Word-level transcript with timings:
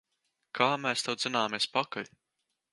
Kā 0.59 0.69
mēs 0.85 1.05
tev 1.09 1.19
dzināmies 1.19 1.71
pakaļ! 1.77 2.13